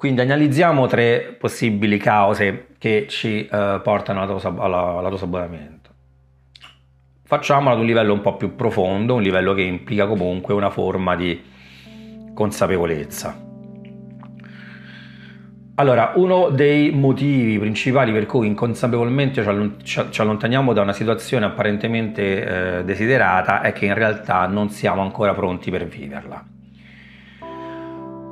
Quindi 0.00 0.22
analizziamo 0.22 0.86
tre 0.86 1.36
possibili 1.38 1.98
cause 1.98 2.68
che 2.78 3.04
ci 3.06 3.44
eh, 3.44 3.80
portano 3.82 4.22
all'autosabotamento. 4.22 5.90
Facciamolo 7.22 7.74
ad 7.74 7.80
un 7.80 7.84
livello 7.84 8.14
un 8.14 8.22
po' 8.22 8.34
più 8.36 8.54
profondo, 8.54 9.16
un 9.16 9.20
livello 9.20 9.52
che 9.52 9.60
implica 9.60 10.06
comunque 10.06 10.54
una 10.54 10.70
forma 10.70 11.16
di 11.16 11.38
consapevolezza. 12.32 13.38
Allora, 15.74 16.12
uno 16.14 16.48
dei 16.48 16.92
motivi 16.92 17.58
principali 17.58 18.10
per 18.10 18.24
cui 18.24 18.46
inconsapevolmente 18.46 19.44
ci 19.82 20.20
allontaniamo 20.22 20.72
da 20.72 20.80
una 20.80 20.94
situazione 20.94 21.44
apparentemente 21.44 22.78
eh, 22.78 22.84
desiderata 22.84 23.60
è 23.60 23.74
che 23.74 23.84
in 23.84 23.92
realtà 23.92 24.46
non 24.46 24.70
siamo 24.70 25.02
ancora 25.02 25.34
pronti 25.34 25.70
per 25.70 25.84
viverla. 25.84 26.42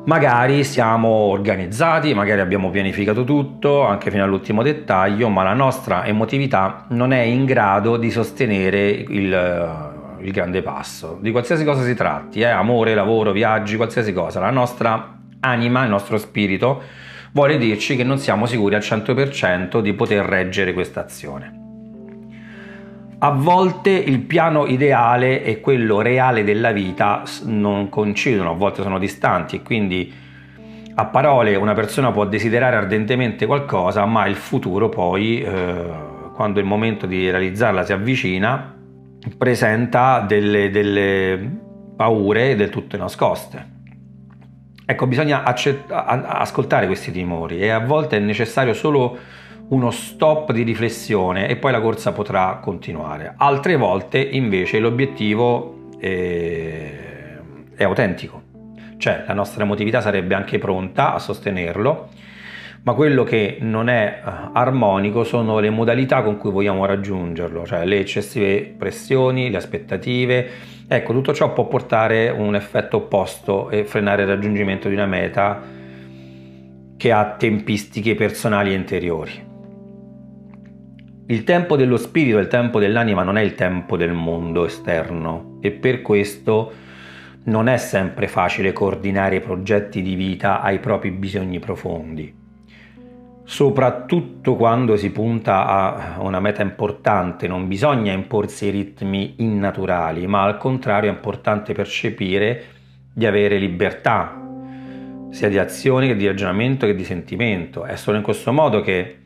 Magari 0.09 0.65
siamo 0.65 1.09
organizzati, 1.09 2.15
magari 2.15 2.41
abbiamo 2.41 2.71
pianificato 2.71 3.25
tutto, 3.25 3.85
anche 3.85 4.11
fino 4.11 4.25
all'ultimo 4.25 4.63
dettaglio, 4.63 5.29
ma 5.29 5.43
la 5.43 5.53
nostra 5.53 6.07
emotività 6.07 6.87
non 6.89 7.13
è 7.13 7.21
in 7.21 7.45
grado 7.45 7.99
di 7.99 8.11
sostenere 8.11 8.89
il, 8.89 9.31
eh, 9.31 10.25
il 10.25 10.33
grande 10.33 10.63
passo. 10.63 11.19
Di 11.21 11.31
qualsiasi 11.31 11.63
cosa 11.63 11.83
si 11.83 11.95
tratti, 11.95 12.41
eh, 12.41 12.47
amore, 12.47 12.95
lavoro, 12.95 13.33
viaggi, 13.33 13.77
qualsiasi 13.77 14.15
cosa, 14.15 14.41
la 14.41 14.49
nostra 14.51 15.19
anima, 15.41 15.85
il 15.85 15.91
nostro 15.91 16.17
spirito 16.17 16.81
vuole 17.33 17.59
dirci 17.59 17.95
che 17.95 18.03
non 18.03 18.17
siamo 18.17 18.47
sicuri 18.47 18.77
al 18.77 18.81
100% 18.81 19.81
di 19.81 19.93
poter 19.93 20.25
reggere 20.25 20.73
questa 20.73 21.01
azione. 21.05 21.58
A 23.21 23.31
volte 23.31 23.91
il 23.91 24.21
piano 24.21 24.67
ideale 24.67 25.43
e 25.43 25.61
quello 25.61 26.01
reale 26.01 26.45
della 26.45 26.71
vita 26.71 27.25
non 27.47 27.89
coincidono, 27.89 28.51
a 28.51 28.55
volte 28.55 28.83
sono 28.83 29.01
distanti 29.01 29.57
e 29.57 29.63
quindi 29.63 30.13
a 30.95 31.05
parole 31.07 31.57
una 31.57 31.75
persona 31.75 32.13
può 32.13 32.27
desiderare 32.27 32.77
ardentemente 32.77 33.45
qualcosa, 33.45 34.05
ma 34.05 34.27
il 34.27 34.37
futuro 34.37 34.89
poi, 34.89 35.41
eh, 35.41 35.85
quando 36.33 36.61
il 36.61 36.67
momento 36.67 37.07
di 37.07 37.29
realizzarla 37.29 37.85
si 37.85 37.93
avvicina, 37.93 38.77
presenta 39.37 40.21
delle, 40.21 40.71
delle 40.71 41.59
paure 41.97 42.55
del 42.55 42.71
tutto 42.71 42.97
nascoste. 42.97 43.77
Ecco, 44.87 45.07
bisogna 45.09 45.43
accett- 45.43 45.91
ascoltare 45.91 46.87
questi 46.87 47.11
timori 47.11 47.59
e 47.59 47.71
a 47.71 47.81
volte 47.81 48.17
è 48.17 48.21
necessario 48.21 48.75
solo 48.75 49.19
uno 49.69 49.91
stop 49.91 50.53
di 50.53 50.63
riflessione 50.63 51.49
e 51.49 51.57
poi 51.57 51.73
la 51.73 51.81
corsa 51.81 52.13
potrà 52.13 52.59
continuare. 52.63 53.35
Altre 53.37 53.77
volte 53.77 54.19
invece 54.19 54.79
l'obiettivo 54.79 55.91
è, 55.99 57.39
è 57.75 57.85
autentico, 57.85 58.43
cioè 58.97 59.25
la 59.27 59.35
nostra 59.35 59.65
emotività 59.65 60.01
sarebbe 60.01 60.35
anche 60.35 60.59
pronta 60.59 61.15
a 61.15 61.19
sostenerlo, 61.19 62.09
ma 62.85 62.95
quello 62.95 63.25
che 63.25 63.59
non 63.61 63.89
è 63.89 64.23
eh, 64.25 64.31
armonico 64.53 65.25
sono 65.25 65.59
le 65.59 65.69
modalità 65.69 66.23
con 66.23 66.39
cui 66.39 66.51
vogliamo 66.51 66.87
raggiungerlo, 66.87 67.67
cioè 67.67 67.85
le 67.85 67.99
eccessive 67.99 68.75
pressioni, 68.79 69.51
le 69.51 69.57
aspettative. 69.59 70.49
Ecco, 70.89 71.13
tutto 71.13 71.35
ciò 71.35 71.53
può 71.53 71.67
portare 71.67 72.31
un 72.31 72.55
effetto 72.55 72.97
opposto 72.97 73.69
e 73.69 73.85
frenare 73.85 74.23
il 74.23 74.29
raggiungimento 74.29 74.89
di 74.89 74.95
una 74.95 75.05
meta 75.05 75.61
che 76.97 77.13
ha 77.13 77.35
tempistiche 77.39 78.15
personali 78.15 78.71
e 78.71 78.75
interiori. 78.75 79.48
Il 81.31 81.45
tempo 81.45 81.77
dello 81.77 81.99
spirito, 81.99 82.39
il 82.39 82.47
tempo 82.47 82.79
dell'anima 82.79 83.23
non 83.23 83.37
è 83.37 83.43
il 83.43 83.55
tempo 83.55 83.99
del 83.99 84.15
mondo 84.15 84.65
esterno 84.65 85.59
e 85.61 85.73
per 85.73 86.01
questo 86.01 86.73
non 87.45 87.69
è 87.69 87.77
sempre 87.77 88.29
facile 88.29 88.73
coordinare 88.73 89.37
i 89.37 89.41
progetti 89.41 90.01
di 90.01 90.15
vita 90.15 90.63
ai 90.63 90.79
propri 90.79 91.11
bisogni 91.11 91.59
profondi. 91.59 92.35
Soprattutto 93.45 94.57
quando 94.57 94.97
si 94.97 95.11
punta 95.11 95.67
a 95.67 96.23
una 96.23 96.41
meta 96.41 96.63
importante, 96.63 97.47
non 97.47 97.69
bisogna 97.69 98.13
imporsi 98.13 98.71
ritmi 98.71 99.35
innaturali, 99.37 100.27
ma 100.27 100.45
al 100.45 100.57
contrario 100.57 101.11
è 101.11 101.15
importante 101.15 101.75
percepire 101.75 102.65
di 103.13 103.27
avere 103.27 103.59
libertà, 103.59 104.35
sia 105.29 105.51
di 105.51 105.59
azione 105.59 106.07
che 106.07 106.17
di 106.17 106.27
ragionamento 106.27 106.87
che 106.87 106.95
di 106.95 107.05
sentimento. 107.05 107.85
È 107.85 107.97
solo 107.97 108.17
in 108.17 108.23
questo 108.23 108.51
modo 108.51 108.81
che 108.81 109.18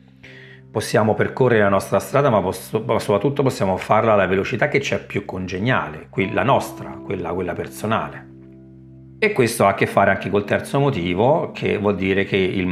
possiamo 0.73 1.13
percorrere 1.13 1.61
la 1.61 1.69
nostra 1.69 1.99
strada, 1.99 2.31
ma, 2.31 2.41
posso, 2.41 2.83
ma 2.83 2.97
soprattutto 2.97 3.43
possiamo 3.43 3.77
farla 3.77 4.13
alla 4.13 4.25
velocità 4.25 4.69
che 4.69 4.81
ci 4.81 4.95
è 4.95 5.05
più 5.05 5.23
congeniale, 5.23 6.09
la 6.31 6.41
nostra, 6.41 6.89
quella, 6.89 7.31
quella 7.31 7.53
personale. 7.53 8.31
E 9.19 9.33
questo 9.33 9.67
ha 9.67 9.69
a 9.69 9.73
che 9.75 9.85
fare 9.85 10.09
anche 10.09 10.31
col 10.31 10.45
terzo 10.45 10.79
motivo, 10.79 11.51
che 11.51 11.77
vuol 11.77 11.95
dire 11.95 12.23
che 12.23 12.37
il, 12.37 12.67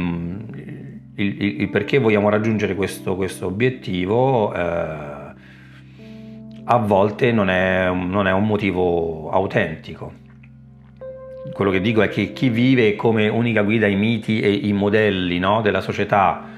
il, 1.14 1.42
il, 1.42 1.60
il 1.60 1.68
perché 1.70 1.98
vogliamo 1.98 2.28
raggiungere 2.28 2.74
questo, 2.74 3.14
questo 3.14 3.46
obiettivo 3.46 4.52
eh, 4.52 4.58
a 6.64 6.76
volte 6.78 7.30
non 7.30 7.48
è, 7.50 7.88
non 7.88 8.26
è 8.26 8.32
un 8.32 8.46
motivo 8.48 9.30
autentico. 9.30 10.12
Quello 11.52 11.70
che 11.70 11.80
dico 11.80 12.02
è 12.02 12.08
che 12.08 12.32
chi 12.32 12.48
vive 12.48 12.96
come 12.96 13.28
unica 13.28 13.62
guida 13.62 13.86
i 13.86 13.94
miti 13.94 14.40
e 14.40 14.50
i 14.50 14.72
modelli 14.72 15.38
no, 15.38 15.60
della 15.60 15.80
società 15.80 16.50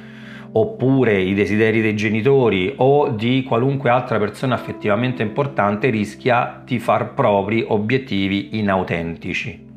oppure 0.56 1.20
i 1.20 1.34
desideri 1.34 1.80
dei 1.80 1.96
genitori 1.96 2.72
o 2.76 3.08
di 3.08 3.42
qualunque 3.46 3.90
altra 3.90 4.18
persona 4.18 4.54
affettivamente 4.54 5.22
importante 5.22 5.90
rischia 5.90 6.62
di 6.64 6.78
far 6.78 7.14
propri 7.14 7.64
obiettivi 7.66 8.58
inautentici. 8.58 9.72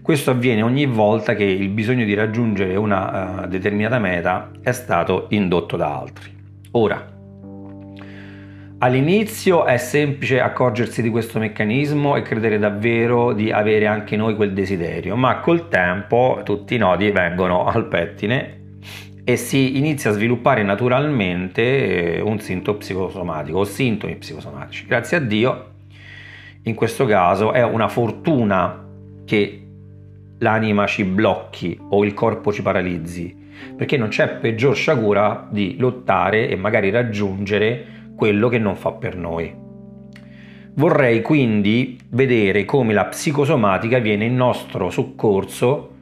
Questo 0.00 0.30
avviene 0.30 0.62
ogni 0.62 0.86
volta 0.86 1.34
che 1.34 1.44
il 1.44 1.68
bisogno 1.68 2.04
di 2.04 2.14
raggiungere 2.14 2.76
una 2.76 3.42
uh, 3.42 3.46
determinata 3.46 3.98
meta 3.98 4.50
è 4.62 4.72
stato 4.72 5.26
indotto 5.30 5.76
da 5.76 5.98
altri. 5.98 6.30
Ora, 6.72 7.06
all'inizio 8.78 9.64
è 9.64 9.76
semplice 9.76 10.40
accorgersi 10.40 11.02
di 11.02 11.10
questo 11.10 11.38
meccanismo 11.38 12.16
e 12.16 12.22
credere 12.22 12.58
davvero 12.58 13.32
di 13.32 13.50
avere 13.50 13.86
anche 13.86 14.16
noi 14.16 14.34
quel 14.34 14.52
desiderio, 14.52 15.14
ma 15.16 15.40
col 15.40 15.68
tempo 15.68 16.40
tutti 16.42 16.74
i 16.74 16.78
nodi 16.78 17.10
vengono 17.10 17.66
al 17.66 17.86
pettine 17.86 18.62
e 19.24 19.36
si 19.36 19.78
inizia 19.78 20.10
a 20.10 20.12
sviluppare 20.12 20.62
naturalmente 20.62 22.16
eh, 22.16 22.20
un 22.20 22.38
sintomo 22.40 22.76
psicosomatico 22.76 23.58
o 23.58 23.64
sintomi 23.64 24.16
psicosomatici. 24.16 24.84
Grazie 24.86 25.16
a 25.16 25.20
Dio, 25.20 25.70
in 26.64 26.74
questo 26.74 27.06
caso 27.06 27.52
è 27.52 27.64
una 27.64 27.88
fortuna 27.88 28.84
che 29.24 29.66
l'anima 30.38 30.86
ci 30.86 31.04
blocchi 31.04 31.78
o 31.88 32.04
il 32.04 32.12
corpo 32.12 32.52
ci 32.52 32.60
paralizzi, 32.60 33.34
perché 33.74 33.96
non 33.96 34.08
c'è 34.08 34.28
peggior 34.28 34.76
sciagura 34.76 35.48
di 35.50 35.76
lottare 35.78 36.48
e 36.50 36.56
magari 36.56 36.90
raggiungere 36.90 37.86
quello 38.14 38.48
che 38.48 38.58
non 38.58 38.76
fa 38.76 38.92
per 38.92 39.16
noi. 39.16 39.62
Vorrei 40.74 41.22
quindi 41.22 41.98
vedere 42.10 42.66
come 42.66 42.92
la 42.92 43.06
psicosomatica 43.06 44.00
viene 44.00 44.26
in 44.26 44.36
nostro 44.36 44.90
soccorso 44.90 45.92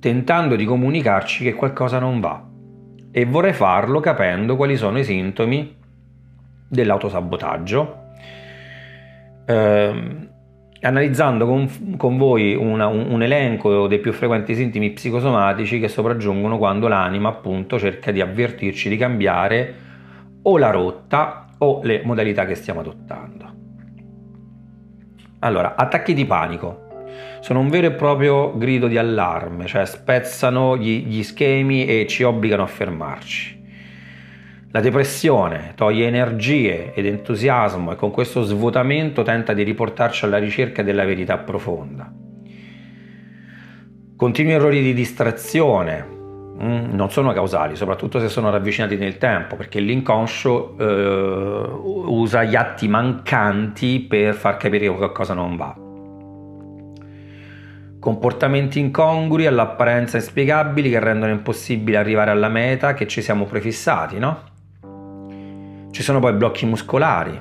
tentando 0.00 0.56
di 0.56 0.64
comunicarci 0.64 1.44
che 1.44 1.54
qualcosa 1.54 1.98
non 1.98 2.18
va 2.20 2.45
e 3.18 3.24
vorrei 3.24 3.54
farlo 3.54 3.98
capendo 4.00 4.56
quali 4.56 4.76
sono 4.76 4.98
i 4.98 5.04
sintomi 5.04 5.74
dell'autosabotaggio, 6.68 7.96
eh, 9.46 10.28
analizzando 10.82 11.46
con, 11.46 11.96
con 11.96 12.18
voi 12.18 12.54
una, 12.54 12.88
un, 12.88 13.10
un, 13.10 13.22
elenco 13.22 13.86
dei 13.86 14.00
più 14.00 14.12
frequenti 14.12 14.54
sintomi 14.54 14.90
psicosomatici 14.90 15.80
che 15.80 15.88
sopraggiungono 15.88 16.58
quando 16.58 16.88
l'anima 16.88 17.30
appunto 17.30 17.78
cerca 17.78 18.10
di 18.10 18.20
avvertirci 18.20 18.90
di 18.90 18.98
cambiare 18.98 19.74
o 20.42 20.58
la 20.58 20.68
rotta 20.68 21.46
o 21.56 21.80
le 21.82 22.02
modalità 22.04 22.44
che 22.44 22.54
stiamo 22.54 22.80
adottando. 22.80 23.54
Allora, 25.38 25.74
attacchi 25.74 26.12
di 26.12 26.26
panico 26.26 26.85
sono 27.46 27.60
un 27.60 27.68
vero 27.68 27.86
e 27.86 27.92
proprio 27.92 28.58
grido 28.58 28.88
di 28.88 28.98
allarme, 28.98 29.66
cioè 29.66 29.86
spezzano 29.86 30.76
gli, 30.76 31.06
gli 31.06 31.22
schemi 31.22 31.86
e 31.86 32.04
ci 32.08 32.24
obbligano 32.24 32.64
a 32.64 32.66
fermarci. 32.66 33.62
La 34.72 34.80
depressione 34.80 35.70
toglie 35.76 36.08
energie 36.08 36.92
ed 36.92 37.06
entusiasmo 37.06 37.92
e 37.92 37.94
con 37.94 38.10
questo 38.10 38.42
svuotamento 38.42 39.22
tenta 39.22 39.52
di 39.52 39.62
riportarci 39.62 40.24
alla 40.24 40.38
ricerca 40.38 40.82
della 40.82 41.04
verità 41.04 41.38
profonda. 41.38 42.12
Continui 44.16 44.52
errori 44.52 44.82
di 44.82 44.92
distrazione 44.92 46.04
mm, 46.04 46.94
non 46.94 47.12
sono 47.12 47.32
causali, 47.32 47.76
soprattutto 47.76 48.18
se 48.18 48.26
sono 48.26 48.50
ravvicinati 48.50 48.96
nel 48.96 49.18
tempo, 49.18 49.54
perché 49.54 49.78
l'inconscio 49.78 50.76
eh, 50.76 51.68
usa 52.08 52.42
gli 52.42 52.56
atti 52.56 52.88
mancanti 52.88 54.00
per 54.00 54.34
far 54.34 54.56
capire 54.56 54.88
che 54.88 54.96
qualcosa 54.96 55.32
non 55.32 55.54
va 55.54 55.84
comportamenti 58.06 58.78
incongrui 58.78 59.46
all'apparenza 59.46 60.16
inspiegabili 60.16 60.90
che 60.90 61.00
rendono 61.00 61.32
impossibile 61.32 61.96
arrivare 61.96 62.30
alla 62.30 62.46
meta 62.46 62.94
che 62.94 63.08
ci 63.08 63.20
siamo 63.20 63.46
prefissati, 63.46 64.20
no? 64.20 64.42
Ci 65.90 66.02
sono 66.04 66.20
poi 66.20 66.34
blocchi 66.34 66.66
muscolari, 66.66 67.36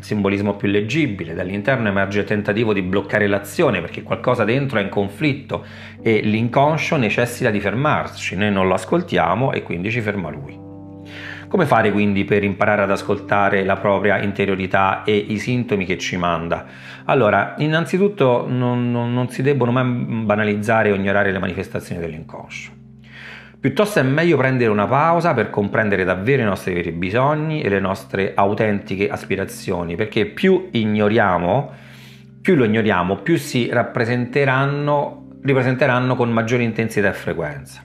simbolismo 0.00 0.54
più 0.56 0.68
leggibile, 0.68 1.32
dall'interno 1.32 1.88
emerge 1.88 2.18
il 2.18 2.26
tentativo 2.26 2.74
di 2.74 2.82
bloccare 2.82 3.26
l'azione 3.26 3.80
perché 3.80 4.02
qualcosa 4.02 4.44
dentro 4.44 4.78
è 4.78 4.82
in 4.82 4.90
conflitto 4.90 5.64
e 6.02 6.20
l'inconscio 6.20 6.96
necessita 6.96 7.48
di 7.48 7.60
fermarci, 7.60 8.36
noi 8.36 8.52
non 8.52 8.66
lo 8.66 8.74
ascoltiamo 8.74 9.52
e 9.52 9.62
quindi 9.62 9.90
ci 9.90 10.02
ferma 10.02 10.28
lui. 10.28 10.61
Come 11.52 11.66
fare 11.66 11.92
quindi 11.92 12.24
per 12.24 12.44
imparare 12.44 12.80
ad 12.80 12.90
ascoltare 12.90 13.62
la 13.62 13.76
propria 13.76 14.18
interiorità 14.22 15.02
e 15.04 15.14
i 15.14 15.38
sintomi 15.38 15.84
che 15.84 15.98
ci 15.98 16.16
manda? 16.16 16.64
Allora, 17.04 17.56
innanzitutto 17.58 18.46
non, 18.48 18.90
non, 18.90 19.12
non 19.12 19.28
si 19.28 19.42
debbono 19.42 19.70
mai 19.70 19.84
banalizzare 19.84 20.90
o 20.90 20.94
ignorare 20.94 21.30
le 21.30 21.38
manifestazioni 21.38 22.00
dell'inconscio. 22.00 22.72
Piuttosto 23.60 23.98
è 23.98 24.02
meglio 24.02 24.38
prendere 24.38 24.70
una 24.70 24.86
pausa 24.86 25.34
per 25.34 25.50
comprendere 25.50 26.04
davvero 26.04 26.40
i 26.40 26.46
nostri 26.46 26.72
veri 26.72 26.90
bisogni 26.90 27.60
e 27.60 27.68
le 27.68 27.80
nostre 27.80 28.32
autentiche 28.34 29.10
aspirazioni, 29.10 29.94
perché 29.94 30.24
più 30.24 30.70
ignoriamo, 30.70 31.70
più 32.40 32.54
lo 32.54 32.64
ignoriamo, 32.64 33.16
più 33.16 33.36
si 33.36 33.68
rappresenteranno, 33.70 35.36
ripresenteranno 35.42 36.16
con 36.16 36.32
maggiore 36.32 36.62
intensità 36.62 37.10
e 37.10 37.12
frequenza. 37.12 37.84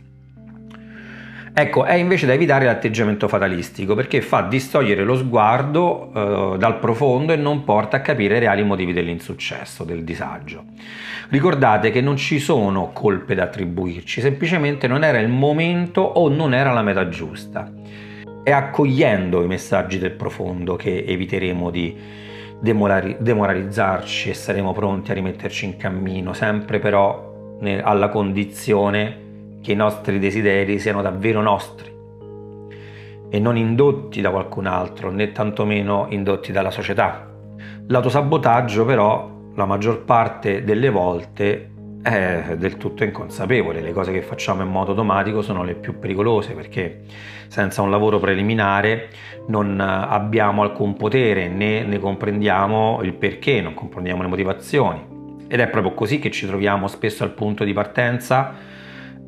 Ecco, 1.59 1.86
è 1.86 1.95
invece 1.95 2.27
da 2.27 2.33
evitare 2.33 2.65
l'atteggiamento 2.65 3.27
fatalistico 3.27 3.95
perché 3.95 4.21
fa 4.21 4.42
distogliere 4.42 5.04
lo 5.04 5.15
sguardo 5.15 6.12
eh, 6.13 6.57
dal 6.59 6.77
profondo 6.77 7.33
e 7.33 7.36
non 7.36 7.63
porta 7.63 7.98
a 7.98 8.01
capire 8.01 8.38
i 8.38 8.39
reali 8.39 8.62
motivi 8.62 8.94
dell'insuccesso, 8.94 9.83
del 9.83 10.04
disagio. 10.04 10.65
Ricordate 11.30 11.89
che 11.89 12.00
non 12.00 12.15
ci 12.15 12.38
sono 12.38 12.92
colpe 12.94 13.33
da 13.33 13.45
attribuirci, 13.45 14.21
semplicemente 14.21 14.86
non 14.88 15.04
era 15.04 15.18
il 15.18 15.30
momento 15.30 16.01
o 16.01 16.30
non 16.30 16.54
era 16.54 16.71
la 16.74 16.83
meta 16.83 17.09
giusta. 17.09 17.74
È 18.44 18.51
accogliendo 18.51 19.42
i 19.42 19.48
messaggi 19.48 19.98
del 19.98 20.12
profondo 20.12 20.75
che 20.75 21.06
eviteremo 21.07 21.71
di 21.71 21.98
demoralizzarci 22.62 24.30
e 24.30 24.33
saremo 24.36 24.74
pronti 24.74 25.09
a 25.09 25.15
rimetterci 25.15 25.65
in 25.65 25.77
cammino, 25.77 26.33
sempre 26.33 26.77
però 26.77 27.57
alla 27.81 28.09
condizione 28.09 29.25
che 29.62 29.71
i 29.71 29.75
nostri 29.75 30.19
desideri 30.19 30.80
siano 30.80 31.01
davvero 31.01 31.42
nostri 31.42 31.95
e 33.30 33.39
non 33.39 33.57
indotti 33.57 34.21
da 34.21 34.30
qualcun 34.30 34.65
altro 34.65 35.12
né 35.12 35.31
tantomeno 35.31 36.07
indotti 36.09 36.51
dalla 36.51 36.71
società. 36.71 37.30
L'autosabotaggio 37.88 38.86
però 38.86 39.30
la 39.56 39.65
maggior 39.65 40.04
parte 40.04 40.63
delle 40.63 40.89
volte 40.89 41.71
è 42.01 42.56
del 42.57 42.77
tutto 42.77 43.04
inconsapevole, 43.04 43.81
le 43.81 43.92
cose 43.92 44.12
che 44.12 44.21
facciamo 44.21 44.62
in 44.62 44.69
modo 44.69 44.92
automatico 44.92 45.42
sono 45.42 45.63
le 45.63 45.75
più 45.75 46.00
pericolose 46.00 46.54
perché 46.54 47.01
senza 47.48 47.81
un 47.81 47.89
lavoro 47.89 48.19
preliminare 48.19 49.09
non 49.48 49.80
abbiamo 49.80 50.62
alcun 50.62 50.95
potere 50.95 51.50
né 51.50 51.83
ne 51.83 52.00
comprendiamo 52.00 53.00
il 53.01 53.13
perché, 53.13 53.62
non 53.62 53.74
comprendiamo 53.74 54.21
le 54.21 54.27
motivazioni 54.27 55.15
ed 55.48 55.59
è 55.59 55.68
proprio 55.68 55.94
così 55.94 56.19
che 56.19 56.30
ci 56.31 56.45
troviamo 56.45 56.88
spesso 56.88 57.24
al 57.24 57.31
punto 57.31 57.63
di 57.63 57.74
partenza 57.74 58.54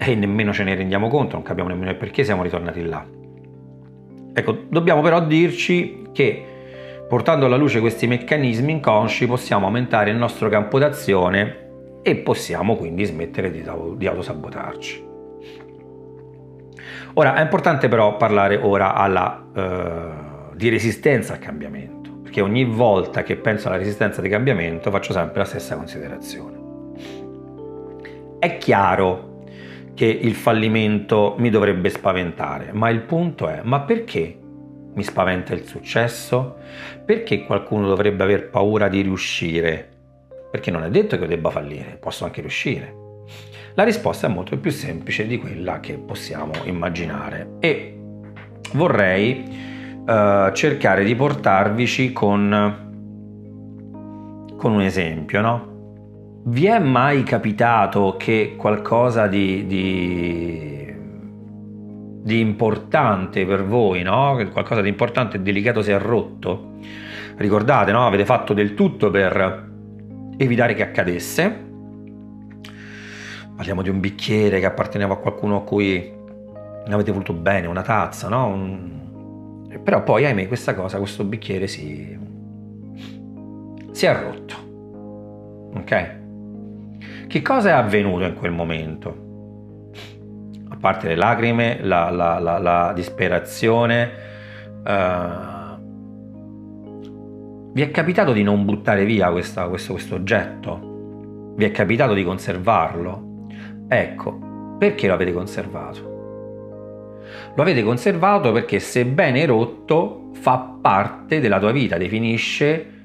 e 0.01 0.15
nemmeno 0.15 0.53
ce 0.53 0.63
ne 0.63 0.75
rendiamo 0.75 1.09
conto, 1.09 1.35
non 1.35 1.43
capiamo 1.43 1.69
nemmeno 1.69 1.91
il 1.91 1.97
perché 1.97 2.23
siamo 2.23 2.41
ritornati 2.41 2.81
là. 2.83 3.05
Ecco, 4.33 4.57
dobbiamo 4.69 5.01
però 5.01 5.21
dirci 5.21 6.03
che 6.13 6.45
portando 7.07 7.45
alla 7.45 7.57
luce 7.57 7.81
questi 7.81 8.07
meccanismi 8.07 8.71
inconsci 8.71 9.27
possiamo 9.27 9.65
aumentare 9.65 10.11
il 10.11 10.15
nostro 10.15 10.47
campo 10.47 10.79
d'azione 10.79 11.67
e 12.01 12.15
possiamo 12.15 12.77
quindi 12.77 13.03
smettere 13.03 13.51
di, 13.51 13.61
di 13.97 14.07
autosabotarci. 14.07 15.07
Ora, 17.15 17.35
è 17.35 17.41
importante 17.41 17.89
però 17.89 18.15
parlare 18.15 18.55
ora 18.55 18.93
alla, 18.93 19.47
eh, 19.53 20.55
di 20.55 20.69
resistenza 20.69 21.33
al 21.33 21.39
cambiamento, 21.39 22.11
perché 22.23 22.39
ogni 22.39 22.63
volta 22.63 23.23
che 23.23 23.35
penso 23.35 23.67
alla 23.67 23.77
resistenza 23.77 24.21
di 24.21 24.29
cambiamento 24.29 24.89
faccio 24.91 25.11
sempre 25.11 25.39
la 25.39 25.45
stessa 25.45 25.75
considerazione. 25.75 26.57
È 28.39 28.57
chiaro 28.57 29.28
che 29.99 30.05
il 30.05 30.33
fallimento 30.33 31.35
mi 31.39 31.49
dovrebbe 31.49 31.89
spaventare, 31.89 32.69
ma 32.71 32.89
il 32.89 33.01
punto 33.01 33.49
è, 33.49 33.59
ma 33.63 33.81
perché 33.81 34.33
mi 34.93 35.03
spaventa 35.03 35.53
il 35.53 35.65
successo? 35.65 36.55
Perché 37.03 37.43
qualcuno 37.43 37.85
dovrebbe 37.85 38.23
aver 38.23 38.49
paura 38.49 38.87
di 38.87 39.01
riuscire? 39.01 39.89
Perché 40.49 40.71
non 40.71 40.83
è 40.83 40.89
detto 40.89 41.19
che 41.19 41.27
debba 41.27 41.49
fallire, 41.49 41.97
posso 41.99 42.23
anche 42.23 42.39
riuscire. 42.39 42.95
La 43.73 43.83
risposta 43.83 44.27
è 44.27 44.29
molto 44.29 44.57
più 44.57 44.71
semplice 44.71 45.27
di 45.27 45.37
quella 45.37 45.81
che 45.81 45.95
possiamo 45.95 46.53
immaginare 46.63 47.57
e 47.59 47.99
vorrei 48.75 49.43
uh, 50.07 50.53
cercare 50.53 51.03
di 51.03 51.13
portarvici 51.13 52.13
con, 52.13 52.47
con 54.55 54.71
un 54.71 54.81
esempio, 54.81 55.41
no? 55.41 55.68
Vi 56.49 56.65
è 56.65 56.79
mai 56.79 57.21
capitato 57.21 58.15
che 58.17 58.55
qualcosa 58.57 59.27
di, 59.27 59.67
di, 59.67 60.93
di 62.23 62.39
importante 62.39 63.45
per 63.45 63.63
voi, 63.63 64.01
no? 64.01 64.35
Qualcosa 64.51 64.81
di 64.81 64.89
importante 64.89 65.37
e 65.37 65.41
delicato 65.41 65.83
si 65.83 65.91
è 65.91 65.99
rotto? 65.99 66.79
Ricordate, 67.35 67.91
no? 67.91 68.07
Avete 68.07 68.25
fatto 68.25 68.55
del 68.55 68.73
tutto 68.73 69.11
per 69.11 69.69
evitare 70.37 70.73
che 70.73 70.81
accadesse. 70.81 71.67
Parliamo 73.55 73.83
di 73.83 73.89
un 73.89 73.99
bicchiere 73.99 74.59
che 74.59 74.65
apparteneva 74.65 75.13
a 75.13 75.17
qualcuno 75.17 75.57
a 75.57 75.61
cui 75.61 76.11
ne 76.87 76.93
avete 76.93 77.11
voluto 77.11 77.33
bene, 77.33 77.67
una 77.67 77.83
tazza, 77.83 78.27
no? 78.27 78.47
Un... 78.47 79.67
Però 79.83 80.01
poi, 80.01 80.25
ahimè, 80.25 80.47
questa 80.47 80.73
cosa, 80.73 80.97
questo 80.97 81.23
bicchiere 81.25 81.67
si, 81.67 82.17
si 83.91 84.05
è 84.07 84.19
rotto. 84.19 84.55
Ok? 85.75 86.18
Che 87.29 87.43
cosa 87.43 87.69
è 87.69 87.73
avvenuto 87.73 88.23
in 88.23 88.33
quel 88.33 88.49
momento? 88.49 89.91
A 90.69 90.75
parte 90.77 91.09
le 91.09 91.15
lacrime, 91.15 91.77
la, 91.83 92.09
la, 92.09 92.39
la, 92.39 92.57
la 92.57 92.91
disperazione, 92.95 94.09
uh, 94.83 95.77
vi 97.71 97.83
è 97.83 97.91
capitato 97.91 98.33
di 98.33 98.41
non 98.41 98.65
buttare 98.65 99.05
via 99.05 99.29
questa, 99.29 99.67
questo, 99.67 99.93
questo 99.93 100.15
oggetto? 100.15 101.53
Vi 101.55 101.65
è 101.65 101.69
capitato 101.69 102.15
di 102.15 102.23
conservarlo? 102.23 103.45
Ecco, 103.87 104.75
perché 104.79 105.05
lo 105.05 105.13
avete 105.13 105.31
conservato? 105.31 107.19
Lo 107.53 107.61
avete 107.61 107.83
conservato 107.83 108.51
perché 108.51 108.79
sebbene 108.79 109.45
rotto 109.45 110.31
fa 110.33 110.77
parte 110.81 111.39
della 111.39 111.59
tua 111.59 111.71
vita, 111.71 111.95
definisce 111.95 112.98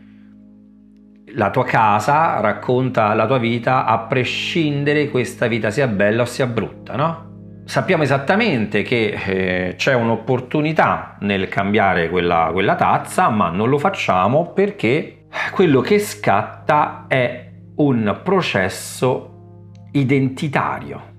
la 1.35 1.51
tua 1.51 1.65
casa 1.65 2.41
racconta 2.41 3.15
la 3.15 3.27
tua 3.27 3.39
vita 3.39 3.85
a 3.85 3.99
prescindere 4.01 5.09
questa 5.09 5.47
vita 5.47 5.71
sia 5.71 5.87
bella 5.87 6.23
o 6.23 6.27
sia 6.27 6.47
brutta, 6.47 6.97
no? 6.97 7.33
Sappiamo 7.65 8.03
esattamente 8.03 8.83
che 8.83 9.19
eh, 9.27 9.75
c'è 9.77 9.95
un'opportunità 9.95 11.17
nel 11.21 11.49
cambiare 11.49 12.11
quella, 12.11 12.51
quella 12.53 12.75
tazza, 12.75 13.31
ma 13.31 13.49
non 13.49 13.69
lo 13.69 13.79
facciamo 13.79 14.53
perché 14.53 15.27
quello 15.51 15.81
che 15.81 15.99
scatta 15.99 17.07
è 17.09 17.51
un 17.77 18.21
processo 18.23 19.71
identitario. 19.93 21.13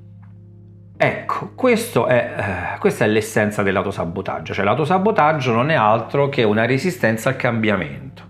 Ecco, 0.98 1.52
è, 2.06 2.14
eh, 2.14 2.80
questa 2.80 3.06
è 3.06 3.08
l'essenza 3.08 3.64
dell'autosabotaggio, 3.64 4.54
cioè 4.54 4.64
l'autosabotaggio 4.64 5.52
non 5.52 5.72
è 5.72 5.74
altro 5.74 6.30
che 6.30 6.44
una 6.44 6.66
resistenza 6.66 7.30
al 7.30 7.36
cambiamento. 7.36 8.25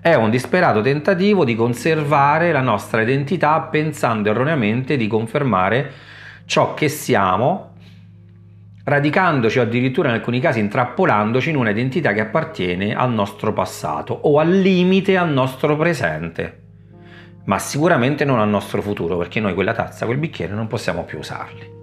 È 0.00 0.14
un 0.14 0.30
disperato 0.30 0.80
tentativo 0.80 1.44
di 1.44 1.56
conservare 1.56 2.52
la 2.52 2.60
nostra 2.60 3.02
identità 3.02 3.60
pensando 3.62 4.30
erroneamente 4.30 4.96
di 4.96 5.08
confermare 5.08 5.92
ciò 6.44 6.74
che 6.74 6.88
siamo, 6.88 7.72
radicandoci 8.84 9.58
o 9.58 9.62
addirittura 9.62 10.08
in 10.08 10.14
alcuni 10.14 10.40
casi 10.40 10.60
intrappolandoci 10.60 11.50
in 11.50 11.56
una 11.56 11.70
identità 11.70 12.12
che 12.12 12.20
appartiene 12.20 12.94
al 12.94 13.12
nostro 13.12 13.52
passato 13.52 14.14
o 14.14 14.38
al 14.38 14.50
limite 14.50 15.16
al 15.16 15.30
nostro 15.30 15.76
presente, 15.76 16.62
ma 17.44 17.58
sicuramente 17.58 18.24
non 18.24 18.38
al 18.38 18.48
nostro 18.48 18.80
futuro, 18.80 19.16
perché 19.16 19.40
noi 19.40 19.54
quella 19.54 19.74
tazza, 19.74 20.06
quel 20.06 20.18
bicchiere 20.18 20.54
non 20.54 20.68
possiamo 20.68 21.02
più 21.02 21.18
usarli. 21.18 21.77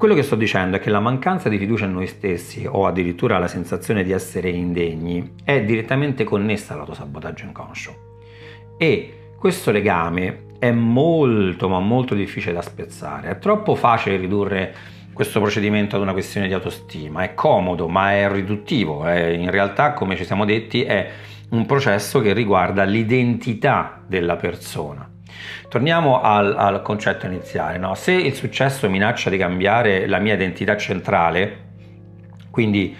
Quello 0.00 0.14
che 0.14 0.22
sto 0.22 0.34
dicendo 0.34 0.78
è 0.78 0.80
che 0.80 0.88
la 0.88 0.98
mancanza 0.98 1.50
di 1.50 1.58
fiducia 1.58 1.84
in 1.84 1.92
noi 1.92 2.06
stessi 2.06 2.66
o 2.66 2.86
addirittura 2.86 3.36
la 3.36 3.48
sensazione 3.48 4.02
di 4.02 4.12
essere 4.12 4.48
indegni 4.48 5.34
è 5.44 5.62
direttamente 5.62 6.24
connessa 6.24 6.72
all'autosabotaggio 6.72 7.44
inconscio. 7.44 7.96
E 8.78 9.32
questo 9.36 9.70
legame 9.70 10.44
è 10.58 10.70
molto 10.70 11.68
ma 11.68 11.80
molto 11.80 12.14
difficile 12.14 12.54
da 12.54 12.62
spezzare. 12.62 13.28
È 13.28 13.38
troppo 13.38 13.74
facile 13.74 14.16
ridurre 14.16 14.74
questo 15.12 15.38
procedimento 15.38 15.96
ad 15.96 16.00
una 16.02 16.12
questione 16.12 16.46
di 16.46 16.54
autostima, 16.54 17.22
è 17.22 17.34
comodo 17.34 17.86
ma 17.86 18.12
è 18.12 18.26
riduttivo, 18.32 19.04
è, 19.04 19.26
in 19.26 19.50
realtà 19.50 19.92
come 19.92 20.16
ci 20.16 20.24
siamo 20.24 20.46
detti 20.46 20.82
è 20.82 21.10
un 21.50 21.66
processo 21.66 22.22
che 22.22 22.32
riguarda 22.32 22.84
l'identità 22.84 24.02
della 24.06 24.36
persona 24.36 25.09
Torniamo 25.68 26.20
al, 26.20 26.54
al 26.56 26.82
concetto 26.82 27.26
iniziale. 27.26 27.78
No? 27.78 27.94
Se 27.94 28.12
il 28.12 28.34
successo 28.34 28.88
minaccia 28.88 29.30
di 29.30 29.36
cambiare 29.36 30.06
la 30.06 30.18
mia 30.18 30.34
identità 30.34 30.76
centrale, 30.76 31.68
quindi 32.50 32.96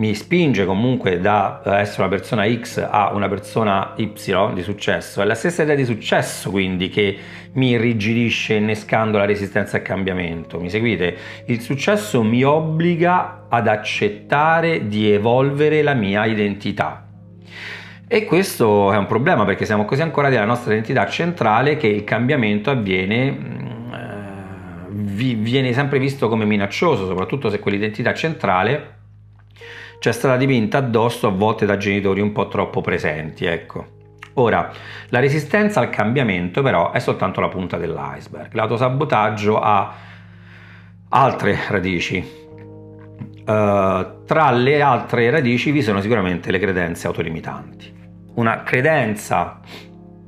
mi 0.00 0.14
spinge 0.14 0.64
comunque 0.64 1.20
da 1.20 1.60
essere 1.78 2.02
una 2.02 2.10
persona 2.10 2.50
X 2.50 2.86
a 2.90 3.12
una 3.12 3.28
persona 3.28 3.92
Y 3.96 4.12
di 4.54 4.62
successo, 4.62 5.20
è 5.20 5.26
la 5.26 5.34
stessa 5.34 5.62
idea 5.62 5.74
di 5.74 5.84
successo 5.84 6.50
quindi 6.50 6.88
che 6.88 7.18
mi 7.52 7.70
irrigidisce 7.70 8.54
innescando 8.54 9.18
la 9.18 9.26
resistenza 9.26 9.76
al 9.76 9.82
cambiamento. 9.82 10.58
Mi 10.58 10.70
seguite? 10.70 11.16
Il 11.46 11.60
successo 11.60 12.22
mi 12.22 12.42
obbliga 12.42 13.44
ad 13.50 13.68
accettare 13.68 14.88
di 14.88 15.10
evolvere 15.10 15.82
la 15.82 15.92
mia 15.94 16.24
identità. 16.24 17.06
E 18.12 18.24
questo 18.24 18.92
è 18.92 18.96
un 18.96 19.06
problema 19.06 19.44
perché 19.44 19.64
siamo 19.64 19.84
così 19.84 20.02
ancorati 20.02 20.34
alla 20.34 20.44
nostra 20.44 20.72
identità 20.72 21.06
centrale 21.06 21.76
che 21.76 21.86
il 21.86 22.02
cambiamento 22.02 22.68
avviene 22.68 23.30
mm, 23.30 23.92
eh, 23.94 25.36
viene 25.36 25.72
sempre 25.72 26.00
visto 26.00 26.28
come 26.28 26.44
minaccioso, 26.44 27.06
soprattutto 27.06 27.50
se 27.50 27.60
quell'identità 27.60 28.12
centrale 28.12 28.94
c'è 30.00 30.10
stata 30.10 30.36
dipinta 30.36 30.78
addosso 30.78 31.28
a 31.28 31.30
volte 31.30 31.66
da 31.66 31.76
genitori 31.76 32.20
un 32.20 32.32
po' 32.32 32.48
troppo 32.48 32.80
presenti, 32.80 33.44
ecco. 33.44 33.86
Ora, 34.34 34.72
la 35.10 35.20
resistenza 35.20 35.78
al 35.78 35.90
cambiamento 35.90 36.62
però 36.62 36.90
è 36.90 36.98
soltanto 36.98 37.40
la 37.40 37.48
punta 37.48 37.76
dell'iceberg. 37.76 38.52
L'autosabotaggio 38.54 39.60
ha 39.60 39.94
altre 41.10 41.58
radici. 41.68 42.38
Uh, 43.46 44.24
tra 44.24 44.50
le 44.50 44.82
altre 44.82 45.30
radici 45.30 45.70
vi 45.70 45.82
sono 45.82 46.00
sicuramente 46.00 46.50
le 46.50 46.58
credenze 46.58 47.06
autorimitanti. 47.06 47.98
Una 48.34 48.62
credenza 48.62 49.60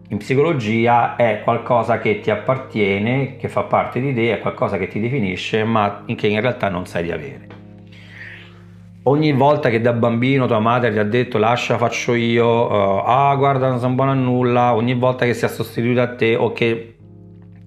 in 0.08 0.18
psicologia 0.18 1.16
è 1.16 1.40
qualcosa 1.42 1.98
che 1.98 2.20
ti 2.20 2.30
appartiene, 2.30 3.36
che 3.36 3.48
fa 3.48 3.62
parte 3.62 4.00
di 4.00 4.12
te, 4.12 4.34
è 4.34 4.40
qualcosa 4.40 4.76
che 4.76 4.88
ti 4.88 5.00
definisce, 5.00 5.64
ma 5.64 6.04
che 6.14 6.26
in 6.26 6.40
realtà 6.40 6.68
non 6.68 6.84
sai 6.84 7.04
di 7.04 7.12
avere. 7.12 7.46
Ogni 9.04 9.32
volta 9.32 9.68
che 9.68 9.80
da 9.80 9.92
bambino 9.92 10.46
tua 10.46 10.60
madre 10.60 10.92
ti 10.92 10.98
ha 10.98 11.04
detto 11.04 11.38
lascia 11.38 11.78
faccio 11.78 12.14
io, 12.14 12.46
uh, 12.46 13.02
ah 13.04 13.34
guarda 13.36 13.68
non 13.68 13.80
sono 13.80 13.94
buono 13.94 14.10
a 14.12 14.14
nulla, 14.14 14.74
ogni 14.74 14.94
volta 14.94 15.24
che 15.24 15.34
si 15.34 15.44
è 15.44 15.48
sostituito 15.48 16.00
a 16.00 16.14
te 16.14 16.36
o 16.36 16.52
che 16.52 16.91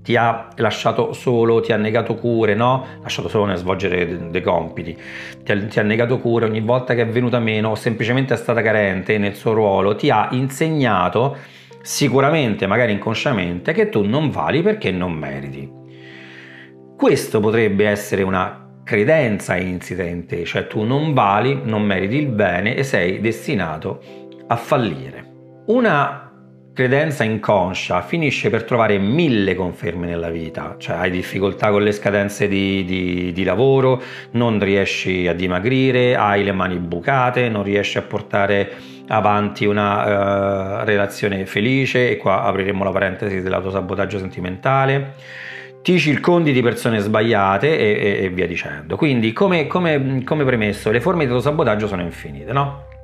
ti 0.06 0.16
ha 0.16 0.50
lasciato 0.58 1.14
solo, 1.14 1.62
ti 1.62 1.74
ha 1.74 1.78
negato 1.78 2.14
cure, 2.14 2.54
no? 2.54 2.86
Lasciato 3.02 3.28
solo 3.28 3.46
nel 3.46 3.58
svolgere 3.58 4.30
dei 4.30 4.42
compiti, 4.44 4.96
ti 5.44 5.52
ha, 5.52 5.66
ti 5.66 5.80
ha 5.80 5.82
negato 5.82 6.20
cure 6.20 6.46
ogni 6.46 6.62
volta 6.62 6.94
che 6.94 7.02
è 7.02 7.08
venuta 7.08 7.40
meno 7.40 7.72
o 7.72 7.76
semplicemente 7.76 8.36
è 8.36 8.38
stata 8.38 8.62
carente 8.62 9.18
nel 9.18 9.34
suo 9.34 9.54
ruolo, 9.54 9.96
ti 9.96 10.12
ha 10.12 10.30
insegnato 10.32 11.38
sicuramente, 11.82 12.68
magari 12.68 12.92
inconsciamente, 12.92 13.74
che 13.74 13.90
tu 13.90 14.06
non 14.06 14.30
vali 14.30 14.62
perché 14.62 14.92
non 14.92 15.12
meriti. 15.14 15.68
Questo 16.96 17.40
potrebbe 17.40 17.88
essere 17.88 18.22
una 18.22 18.80
credenza 18.84 19.56
insita 19.56 20.04
in 20.04 20.28
te, 20.28 20.46
cioè 20.46 20.68
tu 20.68 20.84
non 20.84 21.16
vali, 21.16 21.62
non 21.64 21.82
meriti 21.82 22.18
il 22.18 22.28
bene 22.28 22.76
e 22.76 22.84
sei 22.84 23.20
destinato 23.20 24.02
a 24.46 24.56
fallire. 24.56 25.34
Una 25.66 26.25
credenza 26.76 27.24
inconscia 27.24 28.02
finisce 28.02 28.50
per 28.50 28.66
trovare 28.66 28.98
mille 28.98 29.56
conferme 29.56 30.08
nella 30.08 30.30
vita, 30.30 30.76
cioè 30.78 30.98
hai 30.98 31.10
difficoltà 31.10 31.72
con 31.72 31.82
le 31.82 31.94
scadenze 31.94 32.50
di, 32.50 32.84
di, 32.84 33.32
di 33.32 33.44
lavoro, 33.46 34.02
non 34.32 34.60
riesci 34.60 35.26
a 35.26 35.34
dimagrire, 35.34 36.18
hai 36.18 36.44
le 36.44 36.52
mani 36.52 36.76
bucate, 36.76 37.48
non 37.48 37.64
riesci 37.64 37.98
a 37.98 38.02
portare 38.02 38.74
avanti 39.08 39.66
una 39.66 40.82
uh, 40.82 40.84
relazione 40.84 41.46
felice 41.46 42.10
e 42.10 42.18
qua 42.18 42.44
apriremo 42.44 42.84
la 42.84 42.92
parentesi 42.92 43.42
dell'autosabotaggio 43.42 44.18
sentimentale 44.18 45.14
ti 45.82 46.00
circondi 46.00 46.52
di 46.52 46.64
persone 46.64 46.98
sbagliate 46.98 47.78
e, 47.78 48.20
e, 48.20 48.24
e 48.24 48.30
via 48.30 48.48
dicendo. 48.48 48.96
Quindi, 48.96 49.32
come, 49.34 49.68
come, 49.68 50.24
come, 50.24 50.44
premesso, 50.44 50.90
le 50.90 51.00
forme 51.00 51.26
di 51.26 51.30
autosabotaggio 51.30 51.86
sono 51.86 52.02
infinite, 52.02 52.52
no? 52.52 52.95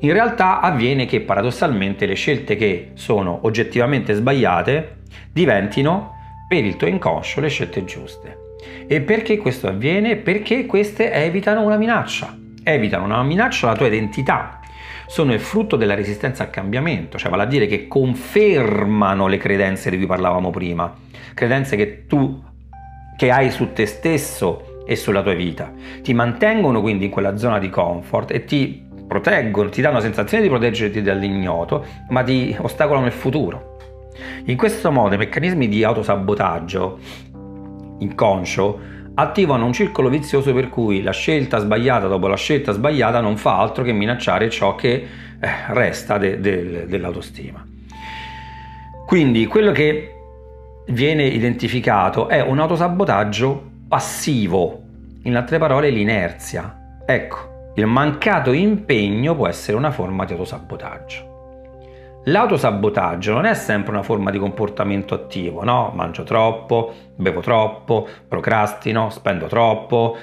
In 0.00 0.12
realtà 0.12 0.60
avviene 0.60 1.06
che 1.06 1.20
paradossalmente 1.20 2.06
le 2.06 2.14
scelte 2.14 2.56
che 2.56 2.90
sono 2.94 3.40
oggettivamente 3.42 4.14
sbagliate 4.14 4.98
diventino 5.32 6.14
per 6.48 6.64
il 6.64 6.76
tuo 6.76 6.86
inconscio 6.86 7.40
le 7.40 7.48
scelte 7.48 7.84
giuste. 7.84 8.38
E 8.86 9.00
perché 9.00 9.36
questo 9.38 9.68
avviene? 9.68 10.16
Perché 10.16 10.66
queste 10.66 11.12
evitano 11.12 11.62
una 11.62 11.76
minaccia, 11.76 12.36
evitano 12.62 13.04
una 13.04 13.22
minaccia 13.22 13.68
alla 13.68 13.76
tua 13.76 13.86
identità, 13.86 14.60
sono 15.06 15.32
il 15.32 15.40
frutto 15.40 15.76
della 15.76 15.94
resistenza 15.94 16.42
al 16.42 16.50
cambiamento, 16.50 17.16
cioè 17.16 17.30
vale 17.30 17.44
a 17.44 17.46
dire 17.46 17.66
che 17.66 17.86
confermano 17.86 19.26
le 19.28 19.36
credenze 19.36 19.90
di 19.90 19.96
cui 19.96 20.06
parlavamo 20.06 20.50
prima 20.50 21.04
credenze 21.36 21.76
che 21.76 22.06
tu 22.06 22.42
che 23.14 23.30
hai 23.30 23.50
su 23.50 23.74
te 23.74 23.84
stesso 23.84 24.80
e 24.86 24.96
sulla 24.96 25.22
tua 25.22 25.34
vita. 25.34 25.70
Ti 26.02 26.14
mantengono 26.14 26.80
quindi 26.80 27.04
in 27.04 27.10
quella 27.10 27.36
zona 27.36 27.58
di 27.58 27.68
comfort 27.68 28.30
e 28.30 28.44
ti 28.44 28.85
proteggono, 29.06 29.68
ti 29.68 29.80
danno 29.80 29.96
la 29.96 30.02
sensazione 30.02 30.42
di 30.42 30.48
proteggerti 30.48 31.02
dall'ignoto, 31.02 31.84
ma 32.08 32.22
ti 32.22 32.56
ostacolano 32.58 33.06
il 33.06 33.12
futuro. 33.12 33.78
In 34.46 34.56
questo 34.56 34.90
modo 34.90 35.14
i 35.14 35.18
meccanismi 35.18 35.68
di 35.68 35.84
autosabotaggio 35.84 36.98
inconscio 37.98 38.80
attivano 39.14 39.64
un 39.64 39.72
circolo 39.72 40.08
vizioso 40.08 40.52
per 40.52 40.68
cui 40.68 41.02
la 41.02 41.12
scelta 41.12 41.58
sbagliata 41.58 42.06
dopo 42.06 42.26
la 42.26 42.36
scelta 42.36 42.72
sbagliata 42.72 43.20
non 43.20 43.36
fa 43.36 43.58
altro 43.58 43.82
che 43.82 43.92
minacciare 43.92 44.50
ciò 44.50 44.74
che 44.74 45.06
eh, 45.40 45.48
resta 45.68 46.18
de- 46.18 46.40
de- 46.40 46.86
dell'autostima. 46.86 47.64
Quindi 49.06 49.46
quello 49.46 49.72
che 49.72 50.12
viene 50.88 51.24
identificato 51.24 52.28
è 52.28 52.40
un 52.40 52.58
autosabotaggio 52.58 53.70
passivo, 53.88 54.82
in 55.22 55.36
altre 55.36 55.58
parole 55.58 55.90
l'inerzia. 55.90 57.00
Ecco, 57.06 57.55
il 57.76 57.86
mancato 57.86 58.52
impegno 58.52 59.34
può 59.34 59.46
essere 59.46 59.76
una 59.76 59.90
forma 59.90 60.24
di 60.24 60.32
autosabotaggio. 60.32 61.34
L'autosabotaggio 62.24 63.34
non 63.34 63.44
è 63.44 63.52
sempre 63.52 63.92
una 63.92 64.02
forma 64.02 64.30
di 64.30 64.38
comportamento 64.38 65.14
attivo, 65.14 65.62
no? 65.62 65.92
Mangio 65.94 66.22
troppo, 66.22 66.92
bevo 67.14 67.40
troppo, 67.40 68.08
procrastino, 68.26 69.10
spendo 69.10 69.46
troppo, 69.46 70.16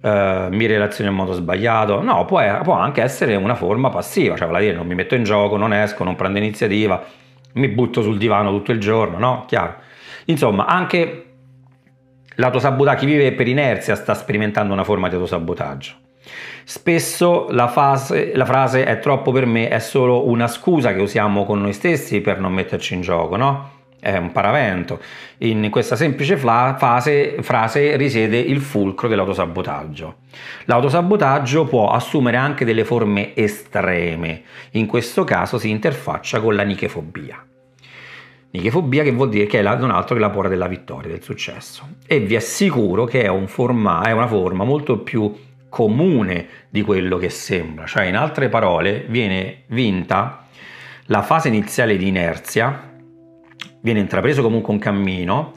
eh, 0.00 0.46
mi 0.50 0.66
relaziono 0.66 1.10
in 1.10 1.16
modo 1.16 1.32
sbagliato. 1.32 2.00
No, 2.00 2.24
può, 2.26 2.40
può, 2.62 2.74
anche 2.74 3.02
essere 3.02 3.34
una 3.34 3.56
forma 3.56 3.90
passiva, 3.90 4.36
cioè 4.36 4.46
vuol 4.46 4.60
dire 4.60 4.74
non 4.74 4.86
mi 4.86 4.94
metto 4.94 5.16
in 5.16 5.24
gioco, 5.24 5.56
non 5.56 5.74
esco, 5.74 6.04
non 6.04 6.14
prendo 6.14 6.38
iniziativa, 6.38 7.02
mi 7.54 7.66
butto 7.66 8.02
sul 8.02 8.18
divano 8.18 8.50
tutto 8.50 8.70
il 8.70 8.78
giorno, 8.78 9.18
no? 9.18 9.44
Chiaro. 9.48 9.74
Insomma, 10.26 10.66
anche 10.66 11.32
l'autosabotaggio, 12.36 13.00
chi 13.00 13.06
vive 13.06 13.32
per 13.32 13.48
inerzia 13.48 13.96
sta 13.96 14.14
sperimentando 14.14 14.72
una 14.72 14.84
forma 14.84 15.08
di 15.08 15.16
autosabotaggio. 15.16 16.08
Spesso 16.64 17.48
la, 17.50 17.68
fase, 17.68 18.32
la, 18.34 18.44
frase 18.44 18.84
è 18.84 18.98
troppo 19.00 19.32
per 19.32 19.46
me 19.46 19.68
è 19.68 19.80
solo 19.80 20.28
una 20.28 20.46
scusa 20.46 20.94
che 20.94 21.00
usiamo 21.00 21.44
con 21.44 21.60
noi 21.60 21.72
stessi 21.72 22.20
per 22.20 22.38
non 22.38 22.52
metterci 22.52 22.94
in 22.94 23.00
gioco, 23.00 23.36
no? 23.36 23.70
È 23.98 24.16
un 24.16 24.32
paravento. 24.32 25.00
In 25.38 25.68
questa 25.68 25.94
semplice 25.94 26.36
fase, 26.36 27.36
frase 27.42 27.96
risiede 27.96 28.38
il 28.38 28.60
fulcro 28.60 29.08
dell'autosabotaggio. 29.08 30.16
L'autosabotaggio 30.64 31.64
può 31.64 31.90
assumere 31.90 32.36
anche 32.36 32.64
delle 32.64 32.84
forme 32.84 33.34
estreme, 33.34 34.42
in 34.72 34.86
questo 34.86 35.24
caso 35.24 35.58
si 35.58 35.68
interfaccia 35.68 36.40
con 36.40 36.54
la 36.54 36.62
nichefobia. 36.62 37.44
Nichefobia 38.52 39.02
che 39.02 39.12
vuol 39.12 39.28
dire 39.28 39.46
che 39.46 39.60
è 39.60 39.62
non 39.62 39.90
altro 39.90 40.14
che 40.14 40.20
la 40.20 40.30
paura 40.30 40.48
della 40.48 40.66
vittoria, 40.66 41.10
del 41.10 41.22
successo. 41.22 41.86
E 42.06 42.20
vi 42.20 42.36
assicuro 42.36 43.04
che 43.04 43.22
è, 43.22 43.28
un 43.28 43.46
forma, 43.46 44.02
è 44.02 44.12
una 44.12 44.26
forma 44.26 44.64
molto 44.64 44.98
più 44.98 45.32
comune 45.70 46.46
di 46.68 46.82
quello 46.82 47.16
che 47.16 47.30
sembra. 47.30 47.86
Cioè, 47.86 48.04
in 48.04 48.16
altre 48.16 48.50
parole, 48.50 49.06
viene 49.08 49.62
vinta 49.68 50.44
la 51.06 51.22
fase 51.22 51.48
iniziale 51.48 51.96
di 51.96 52.08
inerzia, 52.08 52.92
viene 53.80 54.00
intrapreso 54.00 54.42
comunque 54.42 54.74
un 54.74 54.78
cammino 54.78 55.52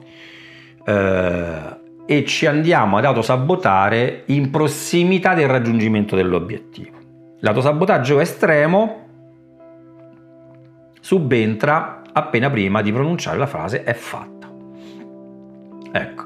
eh, 0.86 1.82
e 2.05 2.25
ci 2.25 2.46
andiamo 2.46 2.98
ad 2.98 3.05
autosabotare 3.05 4.24
in 4.27 4.50
prossimità 4.50 5.34
del 5.34 5.48
raggiungimento 5.48 6.15
dell'obiettivo. 6.15 6.98
L'autosabotaggio 7.39 8.20
estremo 8.20 9.01
subentra 11.01 12.01
appena 12.13 12.50
prima 12.50 12.82
di 12.82 12.93
pronunciare 12.93 13.38
la 13.38 13.48
frase 13.48 13.84
è 13.84 13.93
fatta. 13.93 14.50
Ecco, 15.91 16.24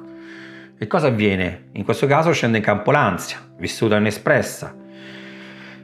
e 0.80 0.86
cosa 0.86 1.08
avviene? 1.08 1.70
In 1.74 1.84
questo 1.84 2.06
caso 2.06 2.32
scende 2.32 2.58
in 2.58 2.64
campo 2.64 2.92
l'ansia, 2.92 3.40
vissuta 3.58 3.98
inespressa. 3.98 4.76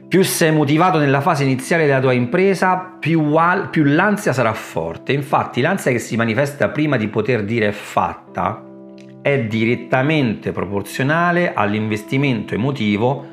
Più 0.06 0.22
sei 0.22 0.52
motivato 0.52 0.98
nella 0.98 1.20
fase 1.20 1.42
iniziale 1.42 1.86
della 1.86 2.00
tua 2.00 2.12
impresa, 2.12 2.96
più, 3.00 3.34
al- 3.34 3.70
più 3.70 3.82
l'ansia 3.82 4.32
sarà 4.32 4.52
forte. 4.52 5.12
Infatti 5.12 5.60
l'ansia 5.60 5.90
che 5.90 5.98
si 5.98 6.14
manifesta 6.14 6.68
prima 6.68 6.96
di 6.96 7.08
poter 7.08 7.42
dire 7.42 7.72
fatta 7.72 8.62
è 9.20 9.40
direttamente 9.40 10.52
proporzionale 10.52 11.54
all'investimento 11.54 12.54
emotivo 12.54 13.32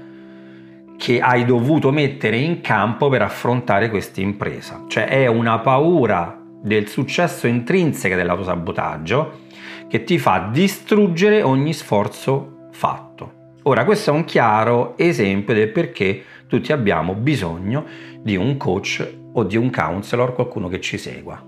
che 0.98 1.20
hai 1.20 1.46
dovuto 1.46 1.92
mettere 1.92 2.38
in 2.38 2.62
campo 2.62 3.10
per 3.10 3.22
affrontare 3.22 3.90
questa 3.92 4.22
impresa. 4.22 4.86
Cioè 4.88 5.06
è 5.06 5.28
una 5.28 5.60
paura 5.60 6.40
del 6.62 6.88
successo 6.88 7.46
intrinseca 7.46 8.16
dell'autosabotaggio 8.16 9.50
che 9.92 10.06
ti 10.06 10.18
fa 10.18 10.48
distruggere 10.50 11.42
ogni 11.42 11.74
sforzo 11.74 12.70
fatto. 12.72 13.58
Ora, 13.64 13.84
questo 13.84 14.12
è 14.12 14.14
un 14.14 14.24
chiaro 14.24 14.98
esempio 14.98 15.54
del 15.54 15.70
perché 15.70 16.24
tutti 16.48 16.72
abbiamo 16.72 17.14
bisogno 17.14 17.84
di 18.22 18.38
un 18.38 18.56
coach 18.56 19.06
o 19.34 19.44
di 19.44 19.58
un 19.58 19.70
counselor, 19.70 20.34
qualcuno 20.34 20.70
che 20.70 20.80
ci 20.80 20.98
segua. 20.98 21.44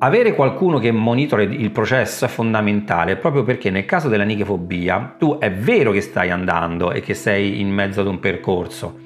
Avere 0.00 0.34
qualcuno 0.34 0.80
che 0.80 0.90
monitora 0.90 1.42
il 1.42 1.70
processo 1.70 2.24
è 2.24 2.28
fondamentale 2.28 3.14
proprio 3.14 3.44
perché 3.44 3.70
nel 3.70 3.84
caso 3.84 4.08
della 4.08 4.24
nichefobia 4.24 5.14
tu 5.16 5.38
è 5.38 5.52
vero 5.52 5.92
che 5.92 6.00
stai 6.00 6.30
andando 6.30 6.90
e 6.90 6.98
che 6.98 7.14
sei 7.14 7.60
in 7.60 7.70
mezzo 7.70 8.00
ad 8.00 8.08
un 8.08 8.18
percorso, 8.18 8.98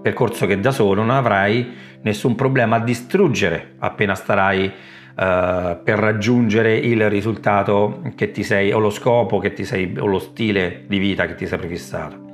percorso 0.00 0.46
che 0.46 0.60
da 0.60 0.70
solo 0.70 1.02
non 1.02 1.10
avrai 1.10 1.68
nessun 2.02 2.36
problema 2.36 2.76
a 2.76 2.80
distruggere 2.84 3.74
appena 3.78 4.14
starai 4.14 4.72
per 5.20 5.98
raggiungere 5.98 6.74
il 6.76 7.10
risultato 7.10 8.00
che 8.14 8.30
ti 8.30 8.42
sei 8.42 8.72
o 8.72 8.78
lo 8.78 8.88
scopo 8.88 9.38
che 9.38 9.52
ti 9.52 9.66
sei 9.66 9.94
o 9.98 10.06
lo 10.06 10.18
stile 10.18 10.84
di 10.86 10.98
vita 10.98 11.26
che 11.26 11.34
ti 11.34 11.46
sei 11.46 11.58
prefissato. 11.58 12.28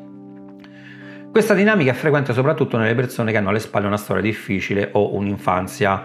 Questa 1.33 1.53
dinamica 1.53 1.91
è 1.91 1.95
frequente 1.95 2.33
soprattutto 2.33 2.79
nelle 2.79 2.95
persone 2.95 3.33
che 3.33 3.39
hanno 3.39 3.49
alle 3.49 3.59
spalle 3.59 3.89
una 3.89 3.97
storia 3.97 4.23
difficile 4.23 4.91
o 4.93 5.17
un'infanzia 5.17 6.01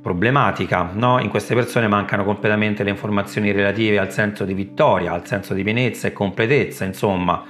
problematica. 0.00 0.90
No? 0.94 1.18
In 1.18 1.30
queste 1.30 1.56
persone 1.56 1.88
mancano 1.88 2.22
completamente 2.22 2.84
le 2.84 2.90
informazioni 2.90 3.50
relative 3.50 3.98
al 3.98 4.12
senso 4.12 4.44
di 4.44 4.54
vittoria, 4.54 5.12
al 5.12 5.26
senso 5.26 5.52
di 5.52 5.64
pienezza 5.64 6.06
e 6.06 6.12
completezza, 6.12 6.84
insomma, 6.84 7.42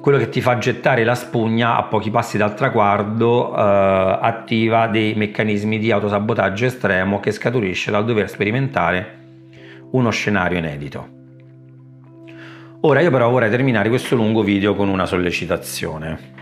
quello 0.00 0.18
che 0.18 0.28
ti 0.28 0.40
fa 0.40 0.58
gettare 0.58 1.04
la 1.04 1.14
spugna 1.14 1.76
a 1.76 1.84
pochi 1.84 2.10
passi 2.10 2.38
dal 2.38 2.54
traguardo 2.54 3.54
eh, 3.54 4.18
attiva 4.20 4.86
dei 4.86 5.14
meccanismi 5.14 5.78
di 5.78 5.90
autosabotaggio 5.90 6.66
estremo 6.66 7.20
che 7.20 7.32
scaturisce 7.32 7.90
dal 7.90 8.04
dover 8.04 8.28
sperimentare 8.28 9.16
uno 9.90 10.10
scenario 10.10 10.58
inedito. 10.58 11.16
Ora 12.82 13.00
io 13.00 13.10
però 13.10 13.28
vorrei 13.28 13.50
terminare 13.50 13.88
questo 13.88 14.14
lungo 14.14 14.42
video 14.42 14.74
con 14.74 14.88
una 14.88 15.04
sollecitazione. 15.04 16.36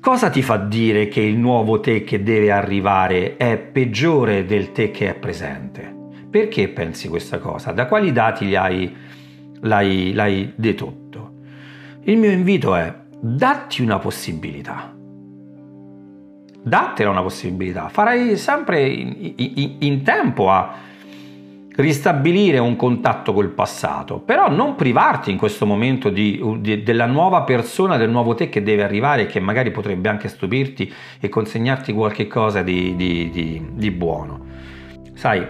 Cosa 0.00 0.28
ti 0.30 0.42
fa 0.42 0.56
dire 0.56 1.08
che 1.08 1.20
il 1.20 1.36
nuovo 1.36 1.80
te 1.80 2.04
che 2.04 2.22
deve 2.22 2.50
arrivare 2.50 3.36
è 3.36 3.56
peggiore 3.58 4.44
del 4.44 4.72
te 4.72 4.90
che 4.90 5.08
è 5.10 5.14
presente? 5.14 5.94
Perché 6.30 6.68
pensi 6.68 7.08
questa 7.08 7.38
cosa? 7.38 7.72
Da 7.72 7.86
quali 7.86 8.12
dati 8.12 8.54
hai, 8.54 8.94
l'hai, 9.60 10.12
l'hai 10.12 10.52
dedotto? 10.54 10.99
Il 12.02 12.16
mio 12.16 12.30
invito 12.30 12.74
è 12.74 12.94
datti 13.20 13.82
una 13.82 13.98
possibilità. 13.98 14.94
Dattela 16.62 17.10
una 17.10 17.22
possibilità. 17.22 17.88
Farai 17.88 18.36
sempre 18.36 18.86
in, 18.86 19.34
in, 19.36 19.76
in 19.78 20.02
tempo 20.02 20.50
a 20.50 20.74
ristabilire 21.76 22.58
un 22.58 22.76
contatto 22.76 23.32
col 23.32 23.50
passato, 23.50 24.18
però 24.18 24.50
non 24.50 24.74
privarti 24.74 25.30
in 25.30 25.36
questo 25.36 25.66
momento 25.66 26.08
di, 26.10 26.42
di, 26.58 26.82
della 26.82 27.06
nuova 27.06 27.42
persona, 27.42 27.96
del 27.96 28.10
nuovo 28.10 28.34
te 28.34 28.48
che 28.48 28.62
deve 28.62 28.82
arrivare 28.82 29.22
e 29.22 29.26
che 29.26 29.40
magari 29.40 29.70
potrebbe 29.70 30.08
anche 30.08 30.28
stupirti 30.28 30.92
e 31.20 31.28
consegnarti 31.28 31.92
qualche 31.92 32.26
cosa 32.26 32.62
di, 32.62 32.96
di 32.96 33.90
buono. 33.90 34.44
Sai, 35.14 35.46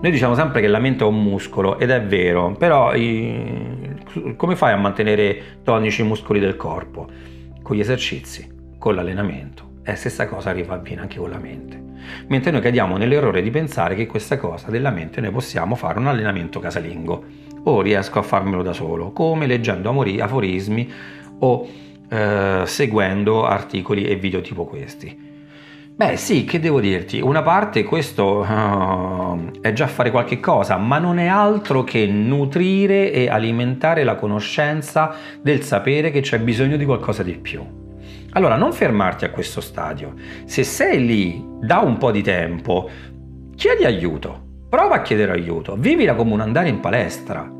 noi 0.00 0.10
diciamo 0.10 0.34
sempre 0.34 0.60
che 0.60 0.68
la 0.68 0.78
mente 0.78 1.04
è 1.04 1.06
un 1.06 1.22
muscolo 1.22 1.78
ed 1.78 1.90
è 1.90 2.02
vero, 2.02 2.52
però 2.52 2.94
i, 2.94 3.85
come 4.36 4.56
fai 4.56 4.72
a 4.72 4.76
mantenere 4.76 5.60
tonici 5.62 6.02
i 6.02 6.04
muscoli 6.04 6.40
del 6.40 6.56
corpo? 6.56 7.08
Con 7.62 7.76
gli 7.76 7.80
esercizi, 7.80 8.74
con 8.78 8.94
l'allenamento. 8.94 9.74
E 9.82 9.94
stessa 9.94 10.26
cosa 10.26 10.50
arriva 10.50 10.74
avviene 10.74 11.02
anche 11.02 11.18
con 11.18 11.30
la 11.30 11.38
mente 11.38 11.84
mentre 12.28 12.50
noi 12.50 12.60
cadiamo 12.60 12.96
nell'errore 12.96 13.42
di 13.42 13.50
pensare 13.50 13.94
che 13.94 14.06
questa 14.06 14.38
cosa 14.38 14.70
della 14.70 14.90
mente 14.90 15.20
noi 15.20 15.30
possiamo 15.30 15.74
fare 15.74 15.98
un 15.98 16.06
allenamento 16.06 16.60
casalingo 16.60 17.24
o 17.64 17.80
riesco 17.80 18.18
a 18.18 18.22
farmelo 18.22 18.62
da 18.62 18.72
solo, 18.72 19.10
come 19.10 19.46
leggendo 19.46 19.90
aforismi 20.20 20.92
o 21.40 21.68
eh, 22.08 22.62
seguendo 22.64 23.44
articoli 23.44 24.04
e 24.04 24.14
video 24.16 24.40
tipo 24.40 24.64
questi. 24.64 25.25
Beh 25.98 26.18
sì, 26.18 26.44
che 26.44 26.60
devo 26.60 26.78
dirti, 26.78 27.22
una 27.22 27.40
parte 27.40 27.82
questo 27.82 28.40
uh, 28.46 29.50
è 29.62 29.72
già 29.72 29.86
fare 29.86 30.10
qualche 30.10 30.40
cosa, 30.40 30.76
ma 30.76 30.98
non 30.98 31.16
è 31.16 31.24
altro 31.24 31.84
che 31.84 32.06
nutrire 32.06 33.10
e 33.10 33.30
alimentare 33.30 34.04
la 34.04 34.14
conoscenza 34.14 35.14
del 35.40 35.62
sapere 35.62 36.10
che 36.10 36.20
c'è 36.20 36.38
bisogno 36.38 36.76
di 36.76 36.84
qualcosa 36.84 37.22
di 37.22 37.38
più. 37.38 37.64
Allora 38.32 38.56
non 38.56 38.74
fermarti 38.74 39.24
a 39.24 39.30
questo 39.30 39.62
stadio. 39.62 40.12
Se 40.44 40.64
sei 40.64 41.02
lì 41.02 41.42
da 41.62 41.78
un 41.78 41.96
po' 41.96 42.10
di 42.10 42.20
tempo, 42.20 42.90
chiedi 43.54 43.86
aiuto. 43.86 44.66
Prova 44.68 44.96
a 44.96 45.00
chiedere 45.00 45.32
aiuto. 45.32 45.76
Vivila 45.78 46.14
come 46.14 46.34
un 46.34 46.40
andare 46.40 46.68
in 46.68 46.80
palestra. 46.80 47.50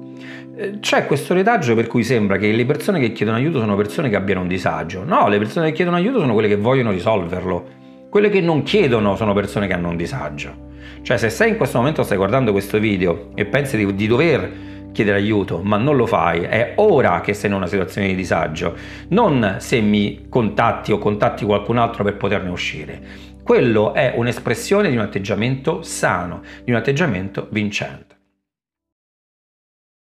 Eh, 0.54 0.78
c'è 0.80 1.06
questo 1.06 1.32
retaggio 1.32 1.74
per 1.74 1.86
cui 1.86 2.04
sembra 2.04 2.36
che 2.36 2.52
le 2.52 2.66
persone 2.66 3.00
che 3.00 3.12
chiedono 3.12 3.38
aiuto 3.38 3.60
sono 3.60 3.76
persone 3.76 4.10
che 4.10 4.16
abbiano 4.16 4.42
un 4.42 4.48
disagio. 4.48 5.04
No, 5.04 5.26
le 5.28 5.38
persone 5.38 5.68
che 5.68 5.72
chiedono 5.72 5.96
aiuto 5.96 6.20
sono 6.20 6.34
quelle 6.34 6.48
che 6.48 6.56
vogliono 6.56 6.90
risolverlo. 6.90 7.84
Quelle 8.08 8.28
che 8.28 8.40
non 8.40 8.62
chiedono 8.62 9.16
sono 9.16 9.34
persone 9.34 9.66
che 9.66 9.72
hanno 9.72 9.88
un 9.88 9.96
disagio. 9.96 10.64
Cioè, 11.02 11.16
se 11.18 11.28
sei 11.28 11.50
in 11.50 11.56
questo 11.56 11.78
momento 11.78 12.02
stai 12.02 12.16
guardando 12.16 12.52
questo 12.52 12.78
video 12.78 13.30
e 13.34 13.44
pensi 13.44 13.76
di, 13.76 13.94
di 13.94 14.06
dover 14.06 14.52
chiedere 14.92 15.18
aiuto, 15.18 15.60
ma 15.62 15.76
non 15.76 15.96
lo 15.96 16.06
fai, 16.06 16.42
è 16.42 16.72
ora 16.76 17.20
che 17.20 17.34
sei 17.34 17.50
in 17.50 17.56
una 17.56 17.66
situazione 17.66 18.06
di 18.06 18.14
disagio, 18.14 18.74
non 19.08 19.56
se 19.58 19.80
mi 19.80 20.26
contatti 20.28 20.90
o 20.90 20.98
contatti 20.98 21.44
qualcun 21.44 21.76
altro 21.76 22.02
per 22.02 22.16
poterne 22.16 22.48
uscire. 22.48 23.00
Quello 23.42 23.92
è 23.92 24.14
un'espressione 24.16 24.88
di 24.88 24.96
un 24.96 25.02
atteggiamento 25.02 25.82
sano, 25.82 26.40
di 26.64 26.70
un 26.70 26.78
atteggiamento 26.78 27.48
vincente. 27.50 28.05